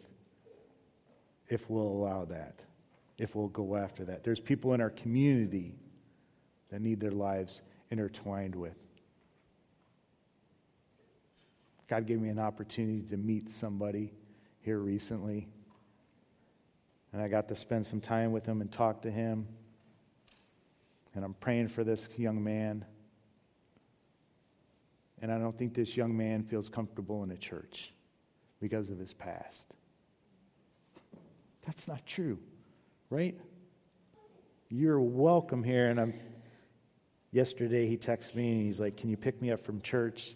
[1.49, 2.61] if we'll allow that,
[3.17, 4.23] if we'll go after that.
[4.23, 5.75] There's people in our community
[6.71, 7.61] that need their lives
[7.91, 8.77] intertwined with.
[11.87, 14.13] God gave me an opportunity to meet somebody
[14.61, 15.47] here recently.
[17.11, 19.47] And I got to spend some time with him and talk to him.
[21.13, 22.85] And I'm praying for this young man.
[25.21, 27.93] And I don't think this young man feels comfortable in a church
[28.59, 29.67] because of his past.
[31.65, 32.39] That's not true,
[33.09, 33.39] right?
[34.69, 35.89] You're welcome here.
[35.89, 36.13] And I'm
[37.31, 40.35] yesterday he texted me and he's like, Can you pick me up from church?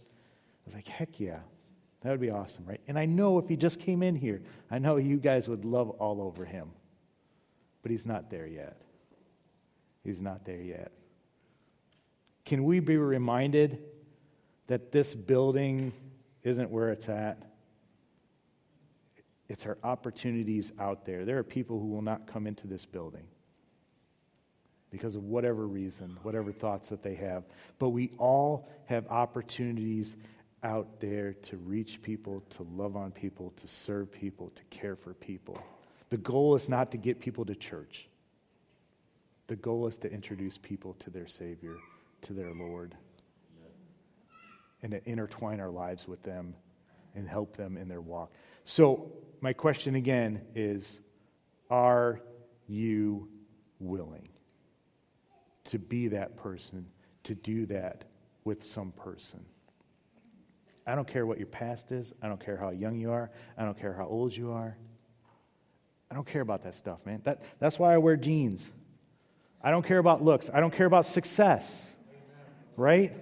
[0.68, 1.40] I was like, Heck yeah.
[2.02, 2.82] That would be awesome, right?
[2.88, 5.90] And I know if he just came in here, I know you guys would love
[5.92, 6.70] all over him.
[7.82, 8.82] But he's not there yet.
[10.04, 10.92] He's not there yet.
[12.46, 13.80] Can we be reminded
[14.68, 15.92] that this building
[16.44, 17.42] isn't where it's at?
[19.50, 21.26] It's our opportunities out there.
[21.26, 23.24] There are people who will not come into this building
[24.92, 27.44] because of whatever reason, whatever thoughts that they have.
[27.80, 30.16] But we all have opportunities
[30.64, 35.14] out there to reach people, to love on people, to serve people, to care for
[35.14, 35.62] people.
[36.10, 38.08] The goal is not to get people to church.
[39.48, 41.76] The goal is to introduce people to their Savior,
[42.24, 42.96] to their Lord,
[44.82, 46.54] and to intertwine our lives with them
[47.16, 48.32] and help them in their walk.
[48.66, 51.00] So, my question again is
[51.70, 52.22] Are
[52.68, 53.30] you
[53.80, 54.28] willing
[55.66, 56.86] to be that person,
[57.24, 58.06] to do that
[58.44, 59.44] with some person?
[60.88, 62.14] I don't care what your past is.
[62.22, 63.30] I don't care how young you are.
[63.58, 64.78] I don't care how old you are.
[66.10, 67.22] I don't care about that stuff, man.
[67.26, 68.66] That, that's why I wear jeans.
[69.62, 70.50] I don't care about looks.
[70.54, 71.86] I don't care about success.
[72.78, 73.14] Right?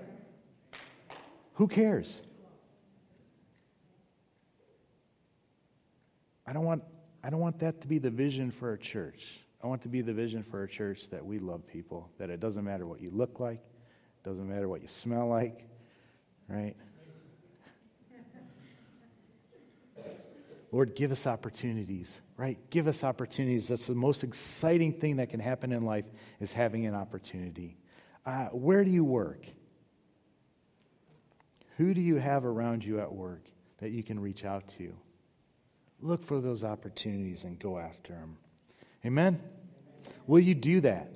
[1.55, 2.21] Who cares?
[6.45, 6.83] I don't want,
[7.23, 9.23] I don't want that to be the vision for a church.
[9.63, 12.39] I want to be the vision for a church that we love people, that it
[12.39, 13.63] doesn't matter what you look like,
[14.23, 15.67] doesn't matter what you smell like,
[16.47, 16.75] right?
[20.75, 22.57] Lord, give us opportunities, right?
[22.69, 23.69] Give us opportunities.
[23.69, 26.03] That's the most exciting thing that can happen in life
[26.41, 27.77] is having an opportunity.
[28.25, 29.45] Uh, where do you work?
[31.77, 33.45] Who do you have around you at work
[33.77, 34.93] that you can reach out to?
[36.01, 38.35] Look for those opportunities and go after them.
[39.05, 39.39] Amen?
[40.27, 41.09] Will you do that?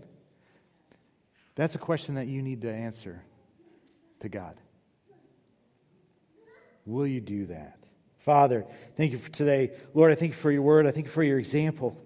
[1.55, 3.25] That's a question that you need to answer
[4.21, 4.55] to God.
[6.85, 7.78] Will you do that?
[8.19, 8.65] Father,
[8.97, 9.71] thank you for today.
[9.93, 10.85] Lord, I thank you for your word.
[10.85, 11.97] I thank you for your example.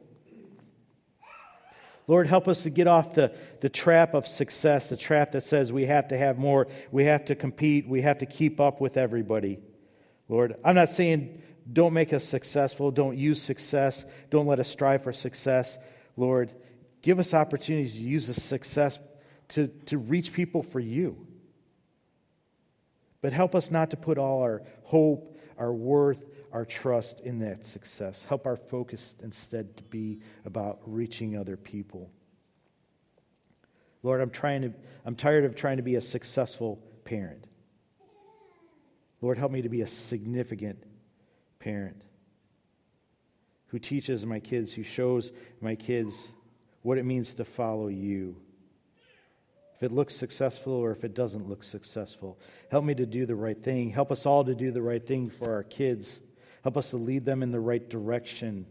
[2.07, 5.72] Lord, help us to get off the, the trap of success, the trap that says
[5.72, 8.97] we have to have more, we have to compete, we have to keep up with
[8.97, 9.59] everybody.
[10.28, 11.41] Lord, I'm not saying
[11.72, 15.78] don't make us successful, don't use success, don't let us strive for success.
[16.18, 16.53] Lord,
[17.01, 18.99] give us opportunities to use the success
[19.49, 21.26] to, to reach people for you.
[23.22, 25.33] But help us not to put all our hope
[25.64, 28.26] our worth, our trust in that success.
[28.28, 32.11] Help our focus instead to be about reaching other people.
[34.03, 34.74] Lord, I'm trying to
[35.05, 37.47] I'm tired of trying to be a successful parent.
[39.22, 40.84] Lord, help me to be a significant
[41.59, 42.01] parent
[43.68, 46.28] who teaches my kids, who shows my kids
[46.82, 48.36] what it means to follow you
[49.76, 52.39] if it looks successful or if it doesn't look successful.
[52.69, 53.89] Help me to do the right thing.
[53.89, 56.19] Help us all to do the right thing for our kids.
[56.63, 58.65] Help us to lead them in the right direction,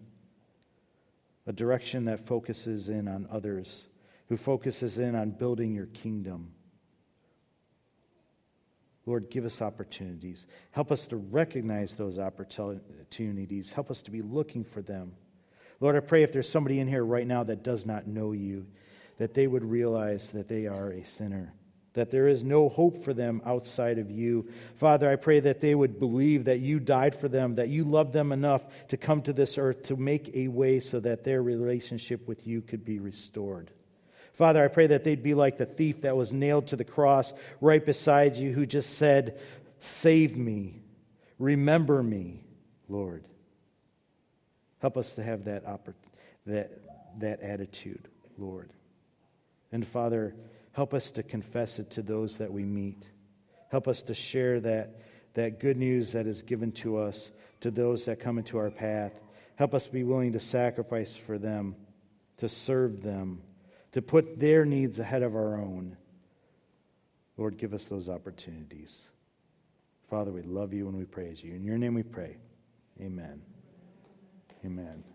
[1.47, 3.87] a direction that focuses in on others,
[4.29, 6.53] who focuses in on building your kingdom.
[9.05, 10.47] Lord, give us opportunities.
[10.71, 13.73] Help us to recognize those opportunities.
[13.73, 15.13] Help us to be looking for them.
[15.81, 18.65] Lord, I pray if there's somebody in here right now that does not know you,
[19.19, 21.53] that they would realize that they are a sinner
[21.95, 24.49] that there is no hope for them outside of you.
[24.77, 28.13] Father, I pray that they would believe that you died for them, that you loved
[28.13, 32.27] them enough to come to this earth to make a way so that their relationship
[32.27, 33.71] with you could be restored.
[34.33, 37.33] Father, I pray that they'd be like the thief that was nailed to the cross
[37.61, 39.39] right beside you, who just said,
[39.81, 40.81] Save me,
[41.39, 42.45] remember me,
[42.89, 43.25] Lord.
[44.81, 45.65] Help us to have that,
[46.47, 46.71] that,
[47.19, 48.09] that attitude,
[48.39, 48.71] Lord.
[49.73, 50.35] And Father,
[50.73, 53.05] help us to confess it to those that we meet.
[53.71, 55.01] Help us to share that,
[55.35, 59.13] that good news that is given to us to those that come into our path.
[59.57, 61.75] Help us be willing to sacrifice for them,
[62.39, 63.41] to serve them,
[63.93, 65.97] to put their needs ahead of our own.
[67.37, 69.09] Lord, give us those opportunities.
[70.11, 71.55] Father, we love you and we praise you.
[71.55, 72.37] In your name we pray.
[73.01, 73.41] Amen.
[74.65, 75.12] Amen.